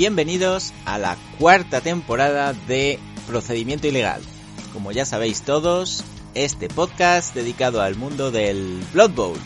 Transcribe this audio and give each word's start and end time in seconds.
Bienvenidos 0.00 0.72
a 0.86 0.96
la 0.96 1.18
cuarta 1.38 1.82
temporada 1.82 2.54
de 2.54 2.98
Procedimiento 3.26 3.86
Ilegal. 3.86 4.22
Como 4.72 4.92
ya 4.92 5.04
sabéis 5.04 5.42
todos, 5.42 6.04
este 6.32 6.70
podcast 6.70 7.34
dedicado 7.34 7.82
al 7.82 7.96
mundo 7.96 8.30
del 8.30 8.82
Blood 8.94 9.10
Bowl. 9.10 9.38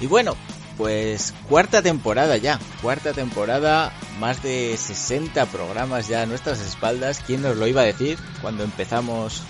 Y 0.00 0.06
bueno, 0.06 0.36
pues 0.78 1.34
cuarta 1.46 1.82
temporada 1.82 2.38
ya, 2.38 2.58
cuarta 2.80 3.12
temporada, 3.12 3.92
más 4.18 4.42
de 4.42 4.74
60 4.78 5.44
programas 5.44 6.08
ya 6.08 6.22
a 6.22 6.26
nuestras 6.26 6.62
espaldas. 6.62 7.22
¿Quién 7.26 7.42
nos 7.42 7.58
lo 7.58 7.66
iba 7.66 7.82
a 7.82 7.84
decir 7.84 8.18
cuando 8.40 8.64
empezamos 8.64 9.42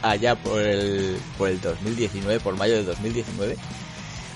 allá 0.00 0.36
por 0.36 0.62
el, 0.62 1.18
por 1.36 1.50
el 1.50 1.60
2019, 1.60 2.40
por 2.40 2.56
mayo 2.56 2.76
de 2.76 2.84
2019? 2.84 3.58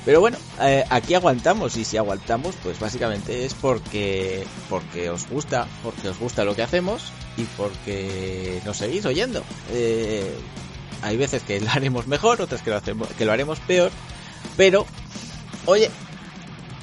Pero 0.06 0.20
bueno, 0.20 0.38
eh, 0.60 0.84
aquí 0.88 1.14
aguantamos 1.14 1.76
y 1.76 1.84
si 1.84 1.96
aguantamos, 1.96 2.54
pues 2.62 2.78
básicamente 2.78 3.44
es 3.44 3.54
porque 3.54 4.46
porque 4.70 5.10
os 5.10 5.28
gusta, 5.28 5.66
porque 5.82 6.08
os 6.08 6.18
gusta 6.20 6.44
lo 6.44 6.54
que 6.54 6.62
hacemos 6.62 7.12
y 7.36 7.42
porque 7.56 8.62
nos 8.64 8.76
seguís 8.76 9.04
oyendo. 9.04 9.42
Eh, 9.72 10.32
hay 11.02 11.16
veces 11.16 11.42
que 11.42 11.60
lo 11.60 11.68
haremos 11.70 12.06
mejor, 12.06 12.40
otras 12.40 12.62
que 12.62 12.70
lo 12.70 12.76
hacemos, 12.76 13.08
que 13.18 13.24
lo 13.24 13.32
haremos 13.32 13.58
peor, 13.58 13.90
pero 14.56 14.86
oye, 15.64 15.90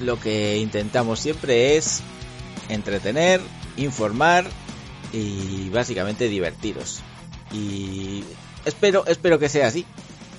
lo 0.00 0.20
que 0.20 0.58
intentamos 0.58 1.18
siempre 1.18 1.78
es 1.78 2.02
entretener, 2.68 3.40
informar 3.78 4.44
y 5.14 5.70
básicamente 5.70 6.28
divertiros. 6.28 7.00
Y 7.54 8.22
espero, 8.66 9.06
espero 9.06 9.38
que 9.38 9.48
sea 9.48 9.68
así. 9.68 9.86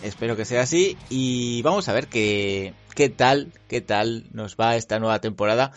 Espero 0.04 0.36
que 0.36 0.46
sea 0.46 0.62
así 0.62 0.98
y 1.10 1.62
vamos 1.64 1.90
a 1.90 1.94
ver 1.94 2.08
qué, 2.08 2.74
qué 2.96 3.10
tal, 3.10 3.52
qué 3.68 3.82
tal 3.82 4.28
nos 4.32 4.56
va 4.56 4.76
esta 4.76 5.00
nueva 5.00 5.20
temporada 5.20 5.72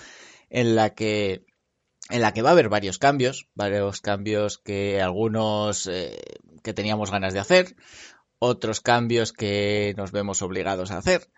en 0.51 0.75
la 0.75 0.91
que 0.95 1.45
en 2.11 2.23
la 2.23 2.33
que 2.33 2.43
va 2.43 2.51
a 2.51 2.53
haber 2.53 2.69
varios 2.69 2.99
cambios, 2.99 3.49
varios 3.55 4.01
cambios 4.01 4.59
que 4.59 5.01
algunos 5.03 5.87
eh, 5.87 6.19
que 6.62 6.73
teníamos 6.73 7.11
ganas 7.11 7.34
de 7.34 7.41
hacer, 7.41 7.77
otros 8.39 8.81
cambios 8.81 9.33
que 9.33 9.95
nos 9.97 10.12
vemos 10.12 10.41
obligados 10.43 10.91
a 10.91 10.99
hacer. 10.99 11.29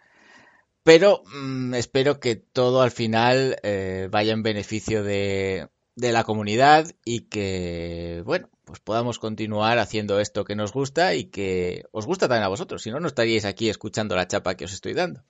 Pero 0.83 1.23
mmm, 1.33 1.75
espero 1.75 2.21
que 2.21 2.37
todo 2.37 2.83
al 2.83 2.91
final 2.91 3.57
eh, 3.63 4.09
vaya 4.11 4.33
en 4.33 4.43
beneficio 4.43 5.03
de, 5.03 5.69
de 5.97 6.13
la 6.13 6.25
comunidad 6.25 6.91
y 7.05 7.23
que, 7.23 8.23
bueno, 8.25 8.49
pues 8.71 8.81
podamos 8.81 9.19
continuar 9.19 9.79
haciendo 9.79 10.21
esto 10.21 10.45
que 10.45 10.55
nos 10.55 10.73
gusta 10.73 11.15
y 11.17 11.25
que 11.25 11.87
os 11.91 12.07
gusta 12.07 12.29
también 12.29 12.45
a 12.45 12.49
vosotros. 12.49 12.83
Si 12.83 12.91
no, 12.93 13.01
no 13.01 13.09
estaríais 13.09 13.45
aquí 13.45 13.69
escuchando 13.69 14.15
la 14.15 14.29
chapa 14.29 14.55
que 14.55 14.65
os 14.65 14.73
estoy 14.73 14.95
dando. 14.95 15.25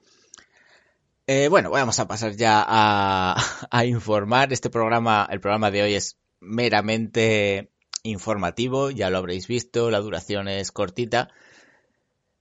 Eh, 1.27 1.49
bueno, 1.49 1.71
vamos 1.71 1.99
a 2.01 2.07
pasar 2.07 2.37
ya 2.37 2.63
a, 2.69 3.85
informar. 3.87 4.53
Este 4.53 4.69
programa, 4.69 5.27
el 5.31 5.41
programa 5.41 5.71
de 5.71 5.83
hoy 5.83 5.95
es 5.95 6.19
meramente 6.41 7.71
informativo, 8.03 8.91
ya 8.91 9.09
lo 9.09 9.17
habréis 9.17 9.47
visto, 9.47 9.91
la 9.91 10.01
duración 10.01 10.47
es 10.49 10.71
cortita. 10.71 11.31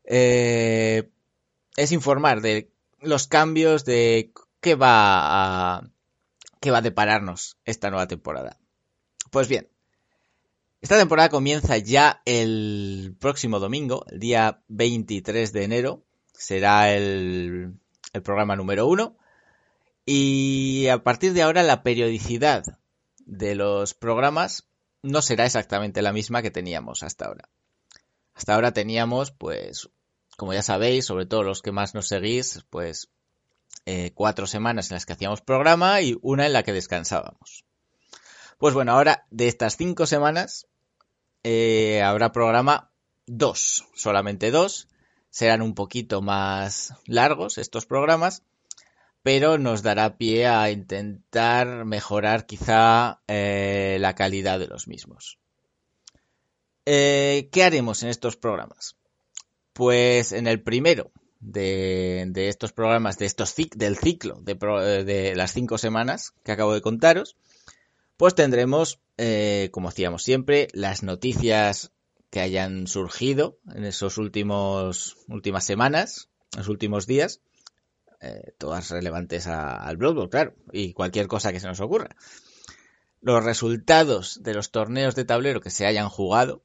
Eh, 0.03 1.09
es 1.77 1.91
informar 1.93 2.41
de 2.41 2.71
los 2.99 3.27
cambios 3.27 3.85
de 3.85 4.33
qué 4.59 4.75
va 4.75 5.77
a, 5.77 5.89
qué 6.59 6.71
va 6.71 6.79
a 6.79 6.81
depararnos 6.81 7.57
esta 7.63 7.89
nueva 7.89 8.07
temporada. 8.07 8.57
Pues 9.31 9.47
bien, 9.47 9.69
esta 10.81 10.97
temporada 10.97 11.29
comienza 11.29 11.77
ya 11.77 12.21
el 12.23 13.15
próximo 13.19 13.59
domingo, 13.59 14.05
el 14.09 14.19
día 14.19 14.63
23 14.69 15.51
de 15.51 15.63
enero. 15.63 16.05
Será 16.33 16.93
el, 16.93 17.73
programa 18.23 18.55
número 18.55 18.87
uno. 18.87 19.17
Y 20.05 20.87
a 20.87 21.03
partir 21.03 21.33
de 21.33 21.41
ahora 21.41 21.63
la 21.63 21.83
periodicidad 21.83 22.63
de 23.25 23.55
los 23.55 23.93
programas 23.93 24.67
no 25.03 25.21
será 25.21 25.45
exactamente 25.45 26.01
la 26.01 26.13
misma 26.13 26.41
que 26.41 26.49
teníamos 26.49 27.03
hasta 27.03 27.25
ahora. 27.25 27.49
Hasta 28.33 28.55
ahora 28.55 28.71
teníamos, 28.71 29.31
pues, 29.31 29.89
como 30.37 30.53
ya 30.53 30.63
sabéis, 30.63 31.05
sobre 31.05 31.25
todo 31.25 31.43
los 31.43 31.61
que 31.61 31.73
más 31.73 31.93
nos 31.93 32.07
seguís, 32.07 32.63
pues 32.69 33.09
eh, 33.85 34.11
cuatro 34.15 34.47
semanas 34.47 34.89
en 34.89 34.95
las 34.95 35.05
que 35.05 35.13
hacíamos 35.13 35.41
programa 35.41 35.99
y 36.01 36.17
una 36.21 36.45
en 36.45 36.53
la 36.53 36.63
que 36.63 36.71
descansábamos. 36.71 37.65
Pues 38.57 38.73
bueno, 38.73 38.93
ahora 38.93 39.25
de 39.29 39.47
estas 39.47 39.77
cinco 39.77 40.05
semanas 40.05 40.68
eh, 41.43 42.01
habrá 42.01 42.31
programa 42.31 42.91
dos, 43.25 43.85
solamente 43.95 44.51
dos. 44.51 44.87
Serán 45.29 45.61
un 45.61 45.75
poquito 45.75 46.21
más 46.21 46.93
largos 47.05 47.57
estos 47.57 47.85
programas, 47.85 48.43
pero 49.21 49.57
nos 49.57 49.83
dará 49.83 50.17
pie 50.17 50.47
a 50.47 50.71
intentar 50.71 51.85
mejorar 51.85 52.45
quizá 52.45 53.21
eh, 53.27 53.97
la 53.99 54.15
calidad 54.15 54.59
de 54.59 54.67
los 54.67 54.87
mismos. 54.87 55.37
Eh, 56.85 57.49
¿Qué 57.51 57.63
haremos 57.63 58.01
en 58.01 58.09
estos 58.09 58.37
programas? 58.37 58.95
Pues 59.73 60.31
en 60.31 60.47
el 60.47 60.63
primero 60.63 61.11
de, 61.39 62.31
estos 62.35 62.73
programas, 62.73 63.17
de 63.19 63.27
estos 63.27 63.53
del 63.75 63.97
ciclo 63.97 64.41
de, 64.41 64.55
de 65.03 65.35
las 65.35 65.53
cinco 65.53 65.77
semanas 65.77 66.33
que 66.43 66.51
acabo 66.51 66.73
de 66.73 66.81
contaros, 66.81 67.37
pues 68.19 68.35
tendremos, 68.35 68.99
eh, 69.15 69.69
como 69.71 69.87
hacíamos 69.87 70.23
siempre, 70.23 70.67
las 70.73 71.03
noticias 71.03 71.93
que 72.29 72.41
hayan 72.41 72.85
surgido 72.85 73.59
en 73.73 73.85
esos 73.85 74.17
últimos 74.17 75.15
últimas 75.29 75.63
semanas, 75.63 76.29
los 76.57 76.67
últimos 76.67 77.07
días, 77.07 77.39
eh, 78.19 78.51
todas 78.57 78.89
relevantes 78.89 79.47
al 79.47 79.95
Blood 79.95 80.15
Bowl, 80.15 80.29
claro, 80.29 80.53
y 80.73 80.91
cualquier 80.91 81.27
cosa 81.27 81.53
que 81.53 81.61
se 81.61 81.67
nos 81.67 81.79
ocurra. 81.79 82.17
Los 83.21 83.41
resultados 83.41 84.43
de 84.43 84.53
los 84.53 84.69
torneos 84.71 85.15
de 85.15 85.23
tablero 85.23 85.61
que 85.61 85.69
se 85.69 85.85
hayan 85.85 86.09
jugado, 86.09 86.61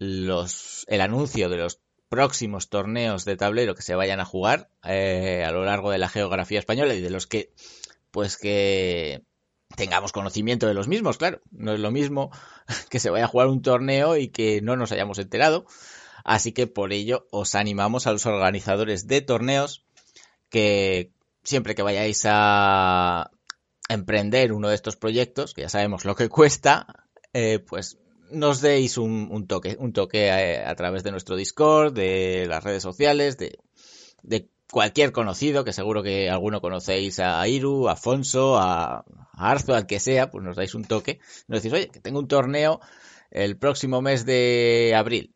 los, 0.00 0.84
el 0.88 1.02
anuncio 1.02 1.50
de 1.50 1.58
los 1.58 1.78
próximos 2.08 2.68
torneos 2.68 3.24
de 3.24 3.36
tablero 3.36 3.76
que 3.76 3.82
se 3.82 3.94
vayan 3.94 4.18
a 4.18 4.24
jugar 4.24 4.70
eh, 4.82 5.44
a 5.46 5.52
lo 5.52 5.64
largo 5.64 5.92
de 5.92 5.98
la 5.98 6.08
geografía 6.08 6.58
española 6.58 6.94
y 6.94 7.00
de 7.00 7.10
los 7.10 7.28
que, 7.28 7.52
pues 8.10 8.36
que 8.36 9.22
tengamos 9.76 10.12
conocimiento 10.12 10.66
de 10.66 10.74
los 10.74 10.88
mismos, 10.88 11.18
claro. 11.18 11.40
No 11.50 11.72
es 11.72 11.80
lo 11.80 11.90
mismo 11.90 12.30
que 12.90 13.00
se 13.00 13.10
vaya 13.10 13.24
a 13.24 13.28
jugar 13.28 13.48
un 13.48 13.62
torneo 13.62 14.16
y 14.16 14.28
que 14.28 14.60
no 14.62 14.76
nos 14.76 14.92
hayamos 14.92 15.18
enterado. 15.18 15.66
Así 16.24 16.52
que 16.52 16.66
por 16.66 16.92
ello 16.92 17.26
os 17.30 17.54
animamos 17.54 18.06
a 18.06 18.12
los 18.12 18.26
organizadores 18.26 19.06
de 19.06 19.22
torneos 19.22 19.84
que 20.50 21.12
siempre 21.42 21.74
que 21.74 21.82
vayáis 21.82 22.22
a 22.26 23.30
emprender 23.88 24.52
uno 24.52 24.68
de 24.68 24.74
estos 24.74 24.96
proyectos, 24.96 25.54
que 25.54 25.62
ya 25.62 25.68
sabemos 25.68 26.04
lo 26.04 26.14
que 26.14 26.28
cuesta, 26.28 26.86
eh, 27.32 27.58
pues 27.58 27.98
nos 28.30 28.60
deis 28.60 28.98
un, 28.98 29.46
toque, 29.46 29.76
un 29.78 29.92
toque 29.92 30.30
a, 30.30 30.70
a, 30.70 30.74
través 30.74 31.02
de 31.02 31.10
nuestro 31.10 31.36
Discord, 31.36 31.92
de 31.92 32.46
las 32.48 32.62
redes 32.62 32.82
sociales, 32.82 33.36
de 33.36 33.58
cualquier 34.72 35.12
conocido, 35.12 35.64
que 35.64 35.74
seguro 35.74 36.02
que 36.02 36.30
alguno 36.30 36.62
conocéis 36.62 37.20
a 37.20 37.46
Iru, 37.46 37.88
a 37.88 37.92
Afonso, 37.92 38.56
a, 38.58 39.04
Arzo, 39.34 39.74
al 39.74 39.86
que 39.86 40.00
sea, 40.00 40.30
pues 40.30 40.42
nos 40.42 40.56
dais 40.56 40.74
un 40.74 40.84
toque. 40.84 41.20
Nos 41.46 41.62
decís, 41.62 41.74
oye, 41.74 41.88
que 41.88 42.00
tengo 42.00 42.18
un 42.18 42.26
torneo 42.26 42.80
el 43.30 43.58
próximo 43.58 44.00
mes 44.00 44.24
de 44.24 44.94
abril. 44.96 45.34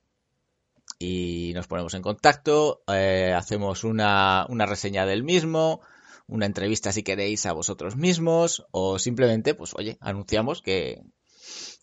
Y 0.98 1.52
nos 1.54 1.66
ponemos 1.66 1.92
en 1.92 2.00
contacto, 2.00 2.82
eh, 2.88 3.34
hacemos 3.36 3.84
una, 3.84 4.46
una 4.48 4.64
reseña 4.64 5.04
del 5.04 5.22
mismo, 5.22 5.82
una 6.26 6.46
entrevista 6.46 6.90
si 6.90 7.02
queréis 7.02 7.44
a 7.44 7.52
vosotros 7.52 7.94
mismos, 7.94 8.64
o 8.70 8.98
simplemente, 8.98 9.54
pues 9.54 9.74
oye, 9.74 9.98
anunciamos 10.00 10.62
que, 10.62 11.02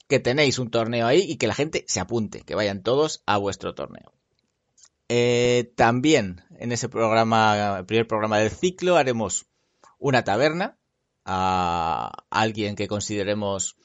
que 0.07 0.19
tenéis 0.19 0.57
un 0.57 0.71
torneo 0.71 1.05
ahí 1.05 1.21
y 1.21 1.38
que 1.38 1.45
la 1.45 1.53
gente 1.53 1.85
se 1.88 2.00
apunte, 2.00 2.41
que 2.41 2.55
vayan 2.55 2.81
todos 2.81 3.21
a 3.27 3.38
vuestro 3.38 3.75
torneo. 3.75 4.11
Eh, 5.15 5.71
también 5.75 6.44
en 6.57 6.71
ese 6.71 6.89
programa, 6.89 7.77
el 7.77 7.86
primer 7.86 8.07
programa 8.07 8.39
del 8.39 8.50
ciclo, 8.50 8.98
haremos 8.98 9.45
una 10.00 10.24
taberna 10.24 10.75
a 11.24 12.12
alguien 12.31 12.75
que 12.75 12.88
consideremos 12.88 13.77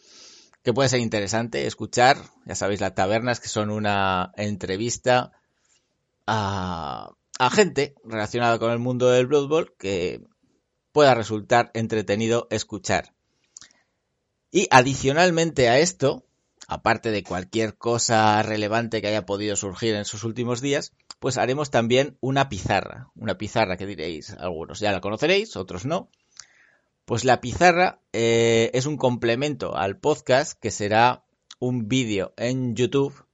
que 0.62 0.72
puede 0.72 0.88
ser 0.88 1.00
interesante 1.00 1.66
escuchar. 1.66 2.16
Ya 2.46 2.54
sabéis, 2.54 2.80
las 2.80 2.94
tabernas, 2.94 3.40
que 3.40 3.48
son 3.48 3.69
una 3.69 4.32
entrevista 4.38 5.32
a, 6.26 7.12
a 7.38 7.50
gente 7.50 7.94
relacionada 8.04 8.58
con 8.58 8.72
el 8.72 8.78
mundo 8.78 9.10
del 9.10 9.26
Blood 9.26 9.48
Bowl 9.48 9.75
que 9.78 10.22
pueda 10.92 11.14
resultar 11.14 11.70
entretenido 11.75 12.46
escuchar. 12.50 13.12
Y 14.50 14.66
adicionalmente 14.70 15.69
a 15.69 15.78
esto, 15.78 16.25
aparte 16.69 17.10
de 17.10 17.22
cualquier 17.22 17.76
cosa 17.76 18.42
relevante 18.42 19.02
que 19.02 19.08
haya 19.08 19.26
podido 19.26 19.56
surgir 19.56 19.94
en 19.94 20.06
sus 20.06 20.25
últimos 20.25 20.62
días, 20.62 20.94
pues 21.18 21.38
haremos 21.38 21.70
también 21.70 22.16
una 22.20 22.48
pizarra. 22.48 23.10
Una 23.14 23.38
pizarra 23.38 23.76
que 23.76 23.86
diréis 23.86 24.30
algunos, 24.30 24.80
ya 24.80 24.92
la 24.92 25.00
conoceréis, 25.00 25.56
otros 25.56 25.84
no. 25.84 26.10
Pues 27.04 27.24
la 27.24 27.40
pizarra 27.40 28.00
eh, 28.12 28.70
es 28.74 28.86
un 28.86 28.96
complemento 28.96 29.76
al 29.76 29.98
podcast 29.98 30.58
que 30.60 30.70
será 30.70 31.24
un 31.58 31.88
vídeo 31.88 32.34
en 32.36 32.76
YouTube 32.76 33.24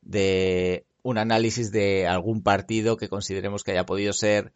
de 0.00 0.86
un 1.02 1.18
análisis 1.18 1.70
de 1.70 2.06
algún 2.06 2.42
partido 2.42 2.96
que 2.96 3.08
consideremos 3.08 3.62
que 3.62 3.72
haya 3.72 3.86
podido 3.86 4.12
ser 4.12 4.52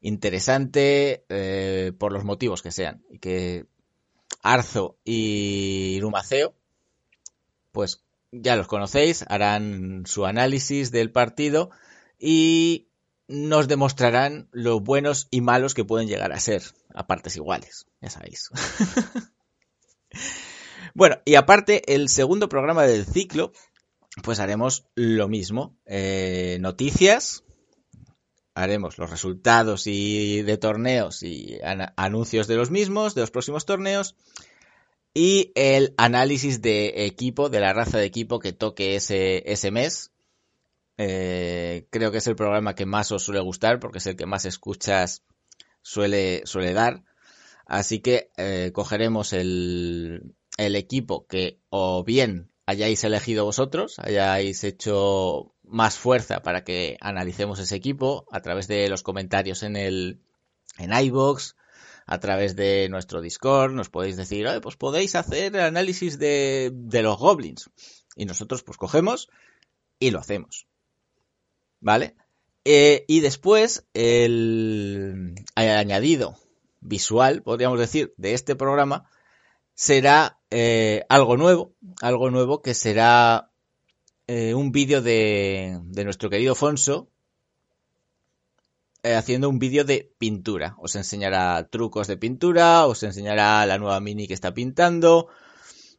interesante 0.00 1.24
eh, 1.28 1.92
por 1.98 2.12
los 2.12 2.24
motivos 2.24 2.62
que 2.62 2.70
sean 2.70 3.02
y 3.10 3.18
que 3.18 3.66
Arzo 4.42 4.96
y 5.04 5.98
Numaceo, 6.00 6.54
pues 7.72 8.02
ya 8.32 8.56
los 8.56 8.66
conocéis, 8.66 9.24
harán 9.28 10.04
su 10.06 10.26
análisis 10.26 10.90
del 10.90 11.10
partido 11.10 11.70
y 12.18 12.88
nos 13.28 13.68
demostrarán 13.68 14.48
lo 14.52 14.80
buenos 14.80 15.28
y 15.30 15.40
malos 15.40 15.74
que 15.74 15.84
pueden 15.84 16.08
llegar 16.08 16.32
a 16.32 16.40
ser, 16.40 16.62
a 16.94 17.06
partes 17.06 17.36
iguales, 17.36 17.86
ya 18.00 18.10
sabéis. 18.10 18.50
bueno, 20.94 21.16
y 21.24 21.34
aparte, 21.34 21.94
el 21.94 22.08
segundo 22.08 22.48
programa 22.48 22.84
del 22.84 23.04
ciclo, 23.04 23.52
pues 24.22 24.40
haremos 24.40 24.86
lo 24.94 25.28
mismo. 25.28 25.76
Eh, 25.84 26.56
noticias, 26.60 27.44
haremos 28.54 28.98
los 28.98 29.10
resultados 29.10 29.86
y 29.86 30.42
de 30.42 30.56
torneos 30.56 31.22
y 31.22 31.58
anuncios 31.96 32.48
de 32.48 32.56
los 32.56 32.70
mismos, 32.70 33.14
de 33.14 33.20
los 33.20 33.30
próximos 33.30 33.66
torneos, 33.66 34.16
y 35.18 35.50
el 35.56 35.94
análisis 35.96 36.62
de 36.62 37.04
equipo, 37.06 37.48
de 37.48 37.58
la 37.58 37.72
raza 37.72 37.98
de 37.98 38.04
equipo 38.04 38.38
que 38.38 38.52
toque 38.52 38.94
ese, 38.94 39.42
ese 39.50 39.72
mes. 39.72 40.12
Eh, 40.96 41.88
creo 41.90 42.12
que 42.12 42.18
es 42.18 42.28
el 42.28 42.36
programa 42.36 42.76
que 42.76 42.86
más 42.86 43.10
os 43.10 43.24
suele 43.24 43.40
gustar 43.40 43.80
porque 43.80 43.98
es 43.98 44.06
el 44.06 44.14
que 44.14 44.26
más 44.26 44.44
escuchas 44.44 45.24
suele, 45.82 46.42
suele 46.44 46.72
dar. 46.72 47.02
Así 47.66 47.98
que 47.98 48.30
eh, 48.36 48.70
cogeremos 48.72 49.32
el, 49.32 50.36
el 50.56 50.76
equipo 50.76 51.26
que 51.26 51.58
o 51.68 52.04
bien 52.04 52.52
hayáis 52.66 53.02
elegido 53.02 53.44
vosotros, 53.44 53.98
hayáis 53.98 54.62
hecho 54.62 55.52
más 55.64 55.98
fuerza 55.98 56.44
para 56.44 56.62
que 56.62 56.96
analicemos 57.00 57.58
ese 57.58 57.74
equipo 57.74 58.24
a 58.30 58.40
través 58.40 58.68
de 58.68 58.88
los 58.88 59.02
comentarios 59.02 59.64
en 59.64 59.74
el 59.74 60.20
en 60.78 60.92
iBox, 60.92 61.56
a 62.10 62.18
través 62.20 62.56
de 62.56 62.88
nuestro 62.88 63.20
Discord, 63.20 63.72
nos 63.74 63.90
podéis 63.90 64.16
decir, 64.16 64.48
pues 64.62 64.76
podéis 64.76 65.14
hacer 65.14 65.54
el 65.54 65.60
análisis 65.60 66.18
de, 66.18 66.70
de 66.72 67.02
los 67.02 67.18
goblins. 67.18 67.70
Y 68.16 68.24
nosotros 68.24 68.62
pues 68.62 68.78
cogemos 68.78 69.28
y 69.98 70.10
lo 70.10 70.18
hacemos. 70.18 70.66
¿Vale? 71.80 72.16
Eh, 72.64 73.04
y 73.08 73.20
después 73.20 73.86
el, 73.92 75.34
añadido 75.54 76.36
visual, 76.80 77.42
podríamos 77.42 77.78
decir, 77.78 78.14
de 78.16 78.32
este 78.32 78.56
programa 78.56 79.10
será 79.74 80.40
eh, 80.50 81.04
algo 81.10 81.36
nuevo, 81.36 81.74
algo 82.00 82.30
nuevo 82.30 82.62
que 82.62 82.72
será 82.72 83.52
eh, 84.26 84.54
un 84.54 84.72
vídeo 84.72 85.02
de, 85.02 85.78
de, 85.82 86.04
nuestro 86.04 86.30
querido 86.30 86.54
Fonso 86.54 87.10
eh, 89.02 89.14
haciendo 89.14 89.48
un 89.48 89.58
vídeo 89.58 89.84
de 89.84 90.12
pintura. 90.18 90.76
Os 90.78 90.96
enseñará 90.96 91.68
trucos 91.70 92.06
de 92.06 92.16
pintura, 92.16 92.86
os 92.86 93.02
enseñará 93.02 93.64
la 93.66 93.78
nueva 93.78 94.00
mini 94.00 94.26
que 94.26 94.34
está 94.34 94.54
pintando. 94.54 95.28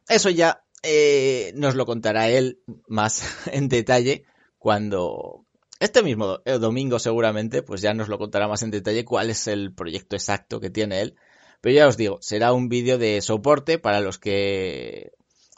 Eso 0.08 0.30
ya 0.30 0.62
eh, 0.82 1.52
nos 1.56 1.74
lo 1.74 1.86
contará 1.86 2.28
él 2.28 2.60
más 2.88 3.22
en 3.52 3.68
detalle 3.68 4.24
cuando... 4.58 5.44
Este 5.78 6.02
mismo 6.02 6.40
domingo 6.60 6.98
seguramente, 6.98 7.62
pues 7.62 7.80
ya 7.80 7.94
nos 7.94 8.08
lo 8.08 8.18
contará 8.18 8.46
más 8.46 8.62
en 8.62 8.70
detalle 8.70 9.06
cuál 9.06 9.30
es 9.30 9.46
el 9.46 9.72
proyecto 9.72 10.14
exacto 10.14 10.60
que 10.60 10.68
tiene 10.68 11.00
él. 11.00 11.16
Pero 11.62 11.74
ya 11.74 11.88
os 11.88 11.96
digo, 11.96 12.18
será 12.20 12.52
un 12.52 12.68
vídeo 12.68 12.98
de 12.98 13.22
soporte 13.22 13.78
para 13.78 14.00
los 14.00 14.18
que 14.18 15.12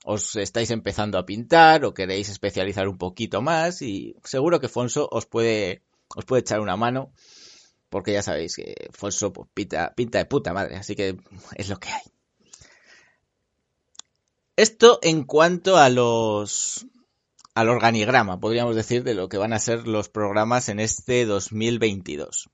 os 0.04 0.36
estáis 0.36 0.70
empezando 0.70 1.18
a 1.18 1.26
pintar 1.26 1.84
o 1.84 1.94
queréis 1.94 2.28
especializar 2.28 2.88
un 2.88 2.98
poquito 2.98 3.40
más 3.40 3.82
y 3.82 4.16
seguro 4.24 4.60
que 4.60 4.68
Fonso 4.68 5.08
os 5.10 5.26
puede, 5.26 5.82
os 6.16 6.24
puede 6.24 6.40
echar 6.40 6.60
una 6.60 6.76
mano 6.76 7.12
porque 7.92 8.12
ya 8.12 8.22
sabéis 8.22 8.56
que 8.56 8.88
Fonso 8.92 9.32
pues, 9.34 9.50
pinta, 9.52 9.92
pinta 9.94 10.18
de 10.18 10.24
puta 10.24 10.54
madre, 10.54 10.76
así 10.76 10.96
que 10.96 11.18
es 11.56 11.68
lo 11.68 11.78
que 11.78 11.90
hay. 11.90 12.02
Esto 14.56 14.98
en 15.02 15.24
cuanto 15.24 15.76
a 15.76 15.90
los 15.90 16.86
al 17.54 17.68
organigrama, 17.68 18.40
podríamos 18.40 18.76
decir, 18.76 19.04
de 19.04 19.12
lo 19.12 19.28
que 19.28 19.36
van 19.36 19.52
a 19.52 19.58
ser 19.58 19.86
los 19.86 20.08
programas 20.08 20.70
en 20.70 20.80
este 20.80 21.26
2022. 21.26 22.48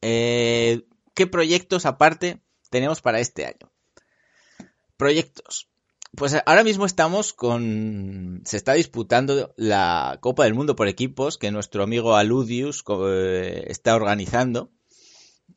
Eh, 0.00 0.86
¿Qué 1.14 1.26
proyectos 1.26 1.84
aparte 1.84 2.40
tenemos 2.70 3.00
para 3.00 3.18
este 3.18 3.46
año? 3.46 3.72
Proyectos. 4.96 5.71
Pues 6.14 6.36
ahora 6.44 6.62
mismo 6.62 6.84
estamos 6.84 7.32
con. 7.32 8.42
Se 8.44 8.58
está 8.58 8.74
disputando 8.74 9.54
la 9.56 10.18
Copa 10.20 10.44
del 10.44 10.52
Mundo 10.52 10.76
por 10.76 10.86
equipos 10.86 11.38
que 11.38 11.50
nuestro 11.50 11.82
amigo 11.82 12.16
Aludius 12.16 12.84
eh, 13.06 13.64
está 13.68 13.96
organizando. 13.96 14.70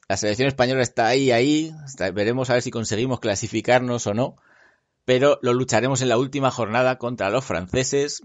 La 0.07 0.15
selección 0.15 0.47
española 0.47 0.81
está 0.81 1.07
ahí, 1.07 1.31
ahí. 1.31 1.73
veremos 2.13 2.49
a 2.49 2.53
ver 2.53 2.61
si 2.61 2.71
conseguimos 2.71 3.19
clasificarnos 3.19 4.07
o 4.07 4.13
no. 4.13 4.37
Pero 5.03 5.39
lo 5.41 5.53
lucharemos 5.53 6.01
en 6.01 6.09
la 6.09 6.17
última 6.17 6.51
jornada 6.51 6.97
contra 6.99 7.29
los 7.29 7.43
franceses. 7.43 8.21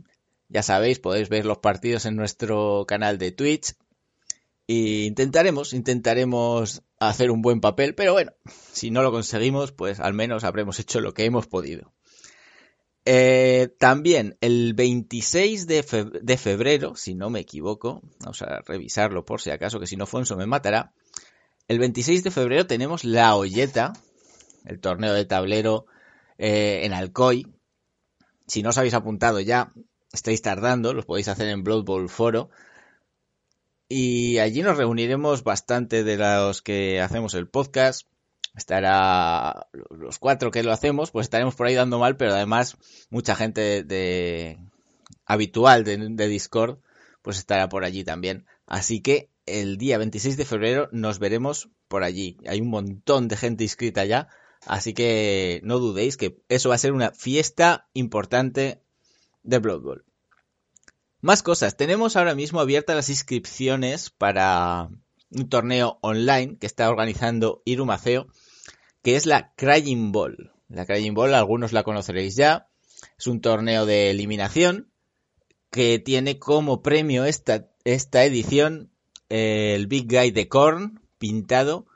Ya 0.48 0.62
sabéis, 0.62 1.00
podéis 1.00 1.28
ver 1.28 1.46
los 1.46 1.58
partidos 1.58 2.06
en 2.06 2.14
nuestro 2.14 2.84
canal 2.86 3.18
de 3.18 3.32
Twitch. 3.32 3.74
Y 4.68 5.06
intentaremos, 5.06 5.72
intentaremos 5.72 6.82
hacer 7.00 7.32
un 7.32 7.42
buen 7.42 7.60
papel, 7.60 7.96
pero 7.96 8.12
bueno, 8.12 8.32
si 8.72 8.92
no 8.92 9.02
lo 9.02 9.10
conseguimos, 9.10 9.72
pues 9.72 9.98
al 9.98 10.14
menos 10.14 10.44
habremos 10.44 10.78
hecho 10.78 11.00
lo 11.00 11.12
que 11.12 11.24
hemos 11.24 11.48
podido. 11.48 11.92
Eh, 13.06 13.74
también 13.78 14.36
el 14.40 14.74
26 14.74 15.66
de, 15.66 15.82
febrero, 15.82 16.96
si 16.96 17.14
no 17.14 17.30
me 17.30 17.40
equivoco, 17.40 18.02
vamos 18.20 18.42
a 18.42 18.60
revisarlo 18.60 19.24
por 19.24 19.40
si 19.40 19.50
acaso, 19.50 19.80
que 19.80 19.86
si 19.86 19.96
no 19.96 20.06
Fonso 20.06 20.36
me 20.36 20.46
matará. 20.46 20.92
El 21.66 21.78
26 21.78 22.22
de 22.22 22.30
febrero 22.30 22.66
tenemos 22.66 23.04
la 23.04 23.34
Olleta, 23.36 23.94
el 24.66 24.80
torneo 24.80 25.14
de 25.14 25.24
tablero 25.24 25.86
eh, 26.38 26.80
en 26.84 26.92
Alcoy. 26.92 27.46
Si 28.46 28.62
no 28.62 28.70
os 28.70 28.78
habéis 28.78 28.94
apuntado 28.94 29.40
ya, 29.40 29.72
estáis 30.12 30.42
tardando, 30.42 30.92
los 30.92 31.06
podéis 31.06 31.28
hacer 31.28 31.48
en 31.48 31.64
Blood 31.64 31.84
Bowl 31.84 32.08
Foro. 32.08 32.50
Y 33.88 34.38
allí 34.38 34.62
nos 34.62 34.76
reuniremos 34.76 35.42
bastante 35.42 36.04
de 36.04 36.16
los 36.16 36.62
que 36.62 37.00
hacemos 37.00 37.34
el 37.34 37.48
podcast 37.48 38.06
estará 38.54 39.68
los 39.90 40.18
cuatro 40.18 40.50
que 40.50 40.62
lo 40.62 40.72
hacemos, 40.72 41.10
pues 41.10 41.24
estaremos 41.24 41.54
por 41.54 41.66
ahí 41.66 41.74
dando 41.74 41.98
mal, 41.98 42.16
pero 42.16 42.32
además 42.32 42.76
mucha 43.10 43.36
gente 43.36 43.82
de, 43.82 44.58
habitual 45.24 45.84
de, 45.84 46.28
Discord, 46.28 46.78
pues 47.22 47.38
estará 47.38 47.68
por 47.68 47.84
allí 47.84 48.04
también. 48.04 48.46
Así 48.66 49.00
que 49.00 49.30
el 49.46 49.78
día 49.78 49.98
26 49.98 50.36
de 50.36 50.44
febrero 50.44 50.88
nos 50.92 51.18
veremos 51.18 51.68
por 51.88 52.02
allí. 52.02 52.38
Hay 52.46 52.60
un 52.60 52.68
montón 52.68 53.28
de 53.28 53.36
gente 53.36 53.64
inscrita 53.64 54.04
ya, 54.04 54.28
así 54.66 54.94
que 54.94 55.60
no 55.64 55.78
dudéis 55.78 56.16
que 56.16 56.38
eso 56.48 56.68
va 56.68 56.74
a 56.74 56.78
ser 56.78 56.92
una 56.92 57.12
fiesta 57.12 57.88
importante 57.92 58.82
de 59.42 59.58
Blood 59.58 59.82
Bowl. 59.82 60.04
Más 61.20 61.42
cosas, 61.42 61.76
tenemos 61.76 62.16
ahora 62.16 62.34
mismo 62.34 62.60
abiertas 62.60 62.96
las 62.96 63.10
inscripciones 63.10 64.08
para 64.08 64.88
un 65.30 65.48
torneo 65.48 65.98
online 66.02 66.56
que 66.58 66.66
está 66.66 66.88
organizando 66.88 67.62
Irumaceo, 67.64 68.26
que 69.02 69.16
es 69.16 69.26
la 69.26 69.52
Crying 69.56 70.12
Ball. 70.12 70.52
La 70.68 70.86
Crying 70.86 71.14
Ball, 71.14 71.34
algunos 71.34 71.72
la 71.72 71.82
conoceréis 71.82 72.36
ya. 72.36 72.68
Es 73.18 73.26
un 73.26 73.40
torneo 73.40 73.86
de 73.86 74.10
eliminación 74.10 74.90
que 75.70 75.98
tiene 75.98 76.38
como 76.38 76.82
premio 76.82 77.24
esta, 77.24 77.68
esta 77.84 78.24
edición 78.24 78.90
el 79.28 79.86
Big 79.86 80.08
Guy 80.08 80.32
de 80.32 80.48
Korn 80.48 81.00
pintado 81.18 81.86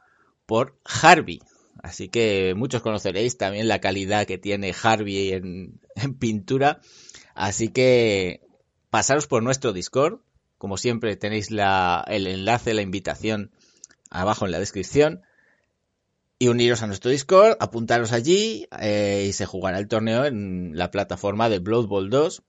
por 0.47 0.79
Harvey. 0.85 1.41
Así 1.83 2.09
que 2.09 2.55
muchos 2.57 2.81
conoceréis 2.81 3.37
también 3.37 3.69
la 3.69 3.81
calidad 3.81 4.27
que 4.27 4.39
tiene 4.39 4.75
Harvey 4.81 5.33
en, 5.33 5.81
en 5.97 6.15
pintura. 6.15 6.81
Así 7.35 7.69
que 7.69 8.41
pasaros 8.91 9.27
por 9.27 9.43
nuestro 9.43 9.73
Discord. 9.73 10.21
Como 10.65 10.79
siempre 10.79 11.15
tenéis 11.15 11.51
el 11.51 12.27
enlace, 12.27 12.73
la 12.73 12.81
invitación 12.81 13.51
abajo 14.09 14.47
en 14.47 14.51
la 14.51 14.59
descripción 14.59 15.21
y 16.39 16.49
uniros 16.49 16.83
a 16.83 16.87
nuestro 16.87 17.11
Discord, 17.11 17.59
apuntaros 17.61 18.13
allí 18.13 18.67
eh, 18.81 19.27
y 19.29 19.35
se 19.35 19.45
jugará 19.45 19.79
el 19.79 19.89
torneo 19.89 20.25
en 20.25 20.71
la 20.75 20.91
plataforma 20.91 21.51
de 21.51 21.59
Blood 21.59 21.87
Bowl 21.87 22.09
2 22.09 22.45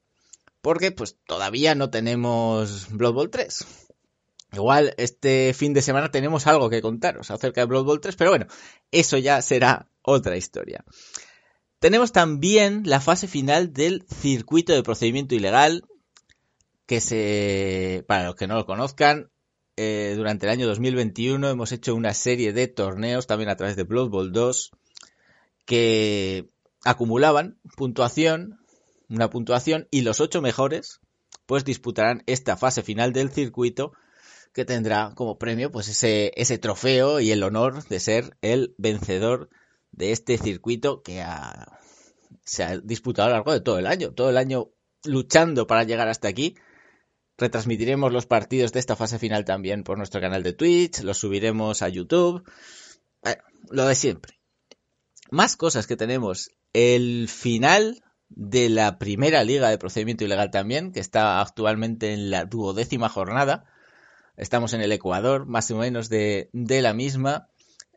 porque 0.62 0.94
pues 0.94 1.18
todavía 1.26 1.76
no 1.76 1.90
tenemos 1.90 2.88
Blood 2.90 3.14
Bowl 3.16 3.30
3. 3.30 3.66
Igual 4.54 4.94
este 4.96 5.54
fin 5.54 5.74
de 5.74 5.82
semana 5.82 6.10
tenemos 6.10 6.48
algo 6.48 6.70
que 6.70 6.82
contaros 6.82 7.32
acerca 7.32 7.60
de 7.60 7.68
Blood 7.68 7.84
Bowl 7.84 8.00
3, 8.00 8.16
pero 8.16 8.30
bueno, 8.30 8.48
eso 8.92 9.18
ya 9.18 9.42
será 9.42 9.90
otra 10.02 10.38
historia. 10.38 10.86
Tenemos 11.80 12.14
también 12.14 12.84
la 12.86 13.02
fase 13.02 13.28
final 13.28 13.74
del 13.74 14.06
circuito 14.08 14.72
de 14.72 14.84
procedimiento 14.84 15.36
ilegal, 15.36 15.84
que 16.86 17.01
se, 17.01 18.04
para 18.08 18.25
los 18.25 18.36
que 18.36 18.48
no 18.48 18.56
lo 18.56 18.65
conozcan, 18.65 19.32
eh, 19.77 20.13
durante 20.15 20.46
el 20.46 20.51
año 20.51 20.68
2021 20.68 21.50
hemos 21.50 21.72
hecho 21.74 21.96
una 21.96 22.13
serie 22.13 22.54
de 22.54 22.68
torneos 22.68 23.27
también 23.27 23.50
a 23.50 23.58
través 23.58 23.75
de 23.75 23.84
Blood 23.84 24.10
Bowl 24.10 24.32
2 24.32 24.72
que 25.65 26.50
acumulaban 26.86 27.60
puntuación, 27.75 28.60
una 29.10 29.30
puntuación 29.30 29.88
y 29.92 30.01
los 30.01 30.22
ocho 30.22 30.42
mejores 30.42 31.01
pues 31.46 31.65
disputarán 31.65 32.24
esta 32.25 32.56
fase 32.56 32.84
final 32.84 33.12
del 33.12 33.32
circuito 33.32 33.92
que 34.54 34.63
tendrá 34.63 35.12
como 35.13 35.38
premio 35.38 35.72
pues 35.72 35.89
ese, 35.89 36.32
ese 36.38 36.58
trofeo 36.58 37.20
y 37.20 37.32
el 37.32 37.44
honor 37.44 37.86
de 37.86 38.00
ser 38.00 38.38
el 38.42 38.75
vencedor 38.77 39.50
de 39.92 40.13
este 40.13 40.38
circuito 40.38 41.01
que 41.04 41.22
se 42.46 42.63
ha 42.63 42.77
disputado 42.77 43.27
a 43.27 43.32
lo 43.32 43.36
largo 43.38 43.51
de 43.51 43.60
todo 43.60 43.77
el 43.77 43.88
año, 43.88 44.13
todo 44.13 44.30
el 44.30 44.38
año 44.38 44.70
luchando 45.04 45.68
para 45.68 45.84
llegar 45.84 46.08
hasta 46.08 46.30
aquí 46.30 46.56
Retransmitiremos 47.38 48.13
los 48.13 48.25
partidos 48.25 48.72
de 48.72 48.80
esta 48.80 48.96
fase 48.96 49.20
final 49.20 49.44
también 49.44 49.84
por 49.84 49.98
nuestro 49.98 50.22
canal 50.22 50.42
de 50.42 50.54
Twitch, 50.54 51.01
los 51.01 51.18
subiremos 51.18 51.82
a 51.82 51.89
YouTube. 51.89 52.50
Bueno, 53.22 53.44
lo 53.70 53.86
de 53.86 53.96
siempre. 53.96 54.39
Más 55.32 55.58
cosas 55.58 55.86
que 55.86 55.98
tenemos. 55.98 56.51
El 56.72 57.27
final 57.27 58.04
de 58.30 58.70
la 58.70 58.98
primera 58.98 59.44
liga 59.44 59.70
de 59.70 59.77
procedimiento 59.77 60.24
ilegal 60.24 60.50
también, 60.50 60.92
que 60.92 61.00
está 61.00 61.42
actualmente 61.42 62.13
en 62.13 62.30
la 62.30 62.46
duodécima 62.46 63.10
jornada. 63.10 63.65
Estamos 64.38 64.74
en 64.74 64.82
el 64.82 64.92
Ecuador, 64.92 65.46
más 65.46 65.70
o 65.72 65.77
menos 65.77 66.10
de, 66.10 66.50
la 66.54 66.94
misma. 66.94 67.50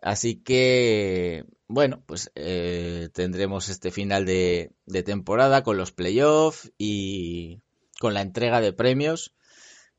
Así 0.02 0.36
que, 0.42 1.44
bueno, 1.66 2.02
pues 2.06 2.30
eh, 2.34 3.08
tendremos 3.12 3.68
este 3.68 3.90
final 3.90 4.24
de, 4.26 4.72
de 4.86 5.02
temporada 5.02 5.62
con 5.62 5.76
los 5.76 5.92
playoffs 5.92 6.72
y 6.78 7.62
con 7.98 8.14
la 8.14 8.22
entrega 8.22 8.60
de 8.60 8.72
premios 8.72 9.34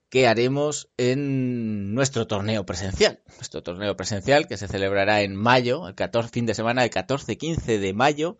que 0.09 0.27
haremos 0.27 0.89
en 0.97 1.93
nuestro 1.93 2.27
torneo 2.27 2.65
presencial. 2.65 3.21
Nuestro 3.37 3.61
torneo 3.61 3.95
presencial 3.95 4.47
que 4.47 4.57
se 4.57 4.67
celebrará 4.67 5.21
en 5.21 5.35
mayo, 5.35 5.87
el 5.87 5.95
14, 5.95 6.29
fin 6.29 6.45
de 6.45 6.55
semana 6.55 6.81
del 6.81 6.91
14-15 6.91 7.77
de 7.77 7.93
mayo, 7.93 8.37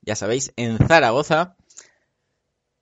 ya 0.00 0.16
sabéis, 0.16 0.52
en 0.56 0.78
Zaragoza. 0.78 1.56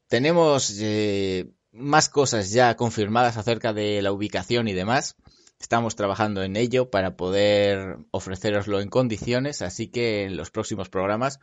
Tenemos 0.06 0.78
eh, 0.80 1.50
más 1.73 2.08
cosas 2.08 2.52
ya 2.52 2.76
confirmadas 2.76 3.37
acerca 3.37 3.73
de 3.73 4.00
la 4.02 4.12
ubicación 4.12 4.68
y 4.68 4.73
demás. 4.73 5.16
Estamos 5.61 5.97
trabajando 5.97 6.44
en 6.44 6.56
ello 6.56 6.90
para 6.90 7.16
poder 7.16 7.99
ofreceroslo 8.12 8.80
en 8.80 8.88
condiciones, 8.88 9.61
así 9.62 9.88
que 9.88 10.23
en 10.23 10.37
los 10.37 10.50
próximos 10.52 10.88
programas 10.88 11.40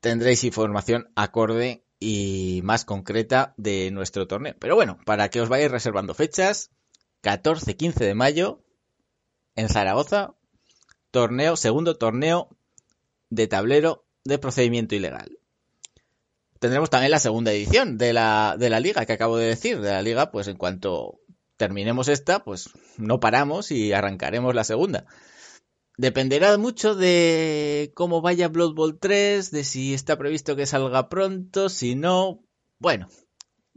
tendréis 0.00 0.44
información 0.44 1.10
acorde 1.16 1.85
y 1.98 2.60
más 2.64 2.84
concreta 2.84 3.54
de 3.56 3.90
nuestro 3.90 4.26
torneo. 4.26 4.54
Pero 4.58 4.74
bueno, 4.74 4.98
para 5.04 5.28
que 5.28 5.40
os 5.40 5.48
vayáis 5.48 5.70
reservando 5.70 6.14
fechas, 6.14 6.70
14-15 7.22 7.94
de 7.94 8.14
mayo 8.14 8.62
en 9.54 9.68
Zaragoza, 9.68 10.34
torneo, 11.10 11.56
segundo 11.56 11.96
torneo 11.96 12.48
de 13.30 13.46
tablero 13.48 14.04
de 14.24 14.38
procedimiento 14.38 14.94
ilegal. 14.94 15.38
Tendremos 16.58 16.90
también 16.90 17.10
la 17.10 17.18
segunda 17.18 17.52
edición 17.52 17.98
de 17.98 18.12
la, 18.12 18.56
de 18.58 18.70
la 18.70 18.80
liga 18.80 19.04
que 19.04 19.12
acabo 19.12 19.36
de 19.36 19.46
decir. 19.46 19.80
De 19.80 19.90
la 19.90 20.02
liga, 20.02 20.30
pues 20.30 20.48
en 20.48 20.56
cuanto 20.56 21.20
terminemos 21.56 22.08
esta, 22.08 22.44
pues 22.44 22.70
no 22.96 23.20
paramos 23.20 23.70
y 23.70 23.92
arrancaremos 23.92 24.54
la 24.54 24.64
segunda. 24.64 25.06
Dependerá 25.96 26.58
mucho 26.58 26.94
de 26.94 27.90
cómo 27.94 28.20
vaya 28.20 28.48
Blood 28.48 28.74
Bowl 28.74 28.98
3, 28.98 29.50
de 29.50 29.64
si 29.64 29.94
está 29.94 30.18
previsto 30.18 30.54
que 30.54 30.66
salga 30.66 31.08
pronto, 31.08 31.70
si 31.70 31.94
no, 31.94 32.44
bueno, 32.78 33.08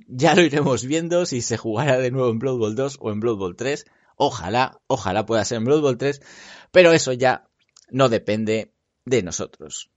ya 0.08 0.36
lo 0.36 0.42
iremos 0.42 0.86
viendo 0.86 1.26
si 1.26 1.42
se 1.42 1.58
jugará 1.58 1.98
de 1.98 2.12
nuevo 2.12 2.30
en 2.30 2.40
Blood 2.40 2.58
Bowl 2.58 2.76
2 2.76 2.98
o 3.00 3.12
en 3.12 3.20
Blood 3.22 3.38
Bowl 3.38 3.56
3. 3.56 3.86
Ojalá, 4.18 4.82
ojalá 4.88 5.26
pueda 5.26 5.46
ser 5.46 5.60
en 5.60 5.66
Blood 5.66 5.82
Bowl 5.82 5.98
3, 5.98 6.22
pero 6.72 6.92
eso 6.92 7.14
ya 7.14 7.48
no 7.90 8.10
depende 8.10 8.74
de 9.06 9.24
nosotros. 9.24 9.90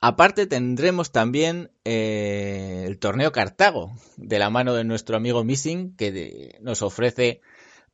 Aparte 0.00 0.46
tendremos 0.46 1.12
también 1.12 1.70
eh, 1.84 2.84
el 2.86 2.98
torneo 2.98 3.32
Cartago, 3.32 3.94
de 4.16 4.38
la 4.38 4.50
mano 4.50 4.74
de 4.74 4.84
nuestro 4.84 5.16
amigo 5.16 5.44
Missing, 5.44 5.96
que 5.96 6.58
nos 6.60 6.82
ofrece 6.82 7.40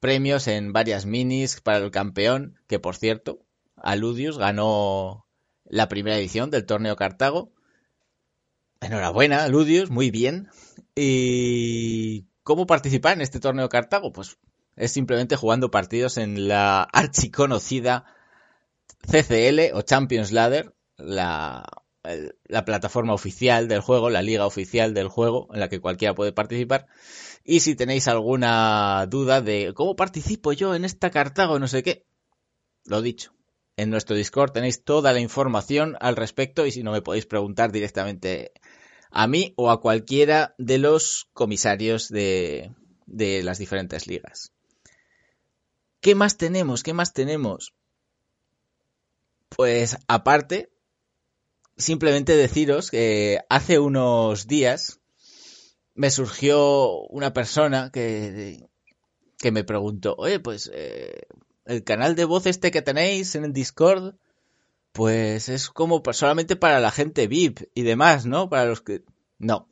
premios 0.01 0.49
en 0.49 0.73
varias 0.73 1.07
minis 1.07 1.61
para 1.61 1.79
el 1.79 1.91
campeón, 1.91 2.59
que 2.67 2.79
por 2.79 2.97
cierto, 2.97 3.45
Aludius 3.77 4.39
ganó 4.39 5.27
la 5.65 5.89
primera 5.89 6.17
edición 6.17 6.51
del 6.51 6.67
torneo 6.67 6.97
Cartago. 6.97 7.53
Enhorabuena, 8.81 9.45
Aludius, 9.45 9.91
muy 9.91 10.11
bien. 10.11 10.49
¿Y 10.95 12.27
cómo 12.43 12.67
participar 12.67 13.15
en 13.15 13.23
este 13.23 13.41
torneo 13.41 13.69
Cartago? 13.69 14.13
Pues 14.13 14.39
es 14.77 14.93
simplemente 14.93 15.37
jugando 15.37 15.71
partidos 15.71 16.17
en 16.17 16.49
la 16.49 16.83
archiconocida 16.83 18.05
CCL 19.11 19.75
o 19.75 19.83
Champions 19.83 20.33
Ladder, 20.33 20.75
la, 20.97 21.65
la 22.45 22.65
plataforma 22.65 23.15
oficial 23.15 23.69
del 23.69 23.81
juego, 23.81 24.11
la 24.11 24.23
liga 24.23 24.47
oficial 24.47 24.95
del 24.95 25.09
juego 25.09 25.49
en 25.53 25.61
la 25.61 25.69
que 25.69 25.81
cualquiera 25.81 26.15
puede 26.15 26.33
participar. 26.33 26.87
Y 27.45 27.61
si 27.61 27.75
tenéis 27.75 28.09
alguna 28.09 29.07
duda 29.09 29.41
de 29.41 29.73
cómo 29.75 29.97
participo 29.97 30.53
yo 30.53 30.75
en 30.75 30.85
esta 30.85 31.11
Cartago, 31.11 31.59
no 31.59 31.69
sé 31.69 31.83
qué, 31.83 32.07
lo 32.85 33.03
dicho. 33.03 33.33
En 33.77 33.91
nuestro 33.91 34.17
Discord 34.17 34.53
tenéis 34.53 34.83
toda 34.83 35.13
la 35.13 35.21
información 35.21 35.97
al 36.01 36.17
respecto 36.17 36.67
y 36.67 36.73
si 36.73 36.83
no 36.83 36.93
me 36.93 37.03
podéis 37.03 37.27
preguntar 37.27 37.71
directamente 37.71 38.53
a 39.11 39.27
mí 39.27 39.55
o 39.57 39.71
a 39.71 39.81
cualquiera 39.81 40.55
de 40.59 40.79
los 40.79 41.29
comisarios 41.33 42.09
de, 42.09 42.73
de 43.07 43.43
las 43.43 43.59
diferentes 43.59 44.07
ligas. 44.07 44.53
¿Qué 46.01 46.15
más 46.15 46.37
tenemos? 46.37 46.83
¿Qué 46.83 46.93
más 46.93 47.13
tenemos? 47.13 47.73
Pues 49.49 49.97
aparte, 50.07 50.71
simplemente 51.79 52.37
deciros 52.37 52.91
que 52.91 53.41
hace 53.49 53.79
unos 53.79 54.47
días 54.47 55.01
me 55.95 56.11
surgió 56.11 57.01
una 57.09 57.33
persona 57.33 57.91
que, 57.93 58.69
que 59.39 59.53
me 59.53 59.65
preguntó, 59.65 60.15
oye, 60.19 60.41
pues 60.41 60.71
eh, 60.75 61.23
el 61.65 61.85
canal 61.85 62.15
de 62.15 62.25
voz 62.25 62.47
este 62.47 62.71
que 62.71 62.83
tenéis 62.83 63.35
en 63.35 63.45
el 63.45 63.53
Discord, 63.53 64.17
pues 64.93 65.49
es 65.49 65.71
como 65.71 66.03
solamente 66.13 66.57
para 66.57 66.81
la 66.81 66.91
gente 66.91 67.29
VIP 67.29 67.63
y 67.75 67.83
demás, 67.83 68.27
¿no? 68.27 68.49
Para 68.49 68.65
los 68.67 68.81
que... 68.81 69.05
No. 69.39 69.69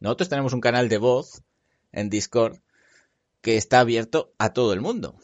Nosotros 0.00 0.28
tenemos 0.28 0.52
un 0.52 0.60
canal 0.60 0.88
de 0.88 0.98
voz 0.98 1.42
en 1.92 2.10
Discord 2.10 2.58
que 3.40 3.56
está 3.56 3.80
abierto 3.80 4.32
a 4.38 4.52
todo 4.52 4.72
el 4.72 4.80
mundo. 4.80 5.16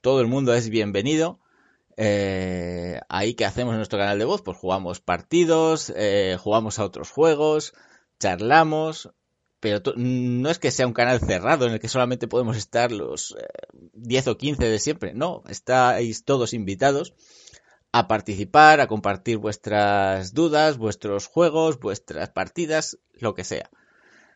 Todo 0.00 0.20
el 0.20 0.26
mundo 0.26 0.54
es 0.54 0.70
bienvenido. 0.70 1.40
Eh, 2.00 3.00
ahí 3.08 3.34
que 3.34 3.44
hacemos 3.44 3.72
en 3.72 3.78
nuestro 3.78 3.98
canal 3.98 4.20
de 4.20 4.24
voz, 4.24 4.40
pues 4.42 4.56
jugamos 4.56 5.00
partidos, 5.00 5.92
eh, 5.96 6.36
jugamos 6.38 6.78
a 6.78 6.84
otros 6.84 7.10
juegos, 7.10 7.74
charlamos, 8.20 9.10
pero 9.58 9.82
no 9.96 10.48
es 10.48 10.60
que 10.60 10.70
sea 10.70 10.86
un 10.86 10.92
canal 10.92 11.18
cerrado 11.18 11.66
en 11.66 11.72
el 11.72 11.80
que 11.80 11.88
solamente 11.88 12.28
podemos 12.28 12.56
estar 12.56 12.92
los 12.92 13.36
10 13.94 14.26
eh, 14.28 14.30
o 14.30 14.38
15 14.38 14.68
de 14.68 14.78
siempre, 14.78 15.12
no, 15.12 15.42
estáis 15.48 16.24
todos 16.24 16.54
invitados 16.54 17.14
a 17.90 18.06
participar, 18.06 18.80
a 18.80 18.86
compartir 18.86 19.38
vuestras 19.38 20.34
dudas, 20.34 20.78
vuestros 20.78 21.26
juegos, 21.26 21.80
vuestras 21.80 22.28
partidas, 22.28 23.00
lo 23.14 23.34
que 23.34 23.42
sea. 23.42 23.70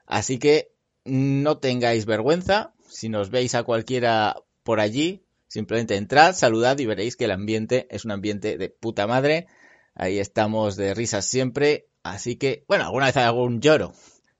Así 0.04 0.40
que 0.40 0.74
no 1.04 1.58
tengáis 1.58 2.06
vergüenza, 2.06 2.74
si 2.88 3.08
nos 3.08 3.30
veis 3.30 3.54
a 3.54 3.62
cualquiera 3.62 4.42
por 4.64 4.80
allí, 4.80 5.21
simplemente 5.52 5.96
entrad, 5.96 6.34
saludad 6.34 6.78
y 6.78 6.86
veréis 6.86 7.14
que 7.14 7.26
el 7.26 7.30
ambiente 7.30 7.86
es 7.90 8.06
un 8.06 8.10
ambiente 8.10 8.56
de 8.56 8.70
puta 8.70 9.06
madre. 9.06 9.48
Ahí 9.94 10.18
estamos 10.18 10.76
de 10.76 10.94
risas 10.94 11.26
siempre. 11.26 11.88
Así 12.02 12.36
que, 12.36 12.64
bueno, 12.68 12.84
alguna 12.86 13.04
vez 13.04 13.18
hay 13.18 13.24
algún 13.24 13.60
lloro, 13.60 13.92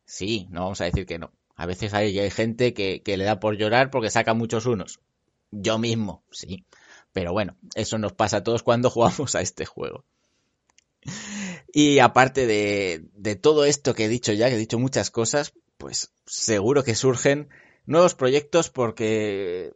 Sí, 0.06 0.46
no 0.50 0.62
vamos 0.62 0.80
a 0.80 0.86
decir 0.86 1.04
que 1.04 1.18
no. 1.18 1.30
A 1.54 1.66
veces 1.66 1.92
hay, 1.92 2.30
gente 2.30 2.72
que, 2.72 3.02
le 3.04 3.24
da 3.24 3.40
por 3.40 3.58
llorar 3.58 3.90
porque 3.90 4.08
saca 4.08 4.32
muchos 4.32 4.64
unos. 4.64 5.00
Yo 5.50 5.78
mismo, 5.78 6.24
sí. 6.30 6.64
Pero 7.12 7.32
bueno, 7.32 7.58
eso 7.74 7.98
nos 7.98 8.14
pasa 8.14 8.38
a 8.38 8.42
todos 8.42 8.62
cuando 8.62 8.88
jugamos 8.90 9.34
a 9.34 9.42
este 9.42 9.66
juego. 9.66 10.06
Y 11.74 11.98
aparte 11.98 12.46
de, 12.46 13.04
de, 13.12 13.36
todo 13.36 13.66
esto 13.66 13.94
que 13.94 14.06
he 14.06 14.08
dicho 14.08 14.32
ya, 14.32 14.48
que 14.48 14.54
he 14.54 14.58
dicho 14.58 14.78
muchas 14.78 15.10
cosas, 15.10 15.52
pues 15.76 16.10
seguro 16.24 16.84
que 16.84 16.94
surgen 16.94 17.50
nuevos 17.84 18.14
proyectos 18.14 18.70
porque 18.70 19.74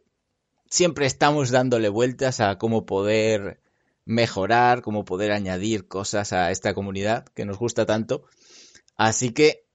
siempre 0.69 1.05
estamos 1.05 1.51
dándole 1.51 1.89
vueltas 1.89 2.39
a 2.39 2.57
cómo 2.57 2.85
poder 2.85 3.61
mejorar, 4.05 4.81
cómo 4.81 5.05
poder 5.05 5.31
añadir 5.31 5.87
cosas 5.87 6.33
a 6.33 6.51
esta 6.51 6.73
comunidad 6.73 7.25
que 7.35 7.45
nos 7.45 7.57
gusta 7.57 7.85
tanto. 7.85 8.25
Así 8.95 9.31
que 9.31 9.67